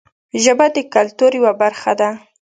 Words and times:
ژبه 0.43 0.67
د 0.75 0.77
کلتور 0.93 1.31
یوه 1.39 1.51
برخه 1.61 1.93
ده 1.99 2.09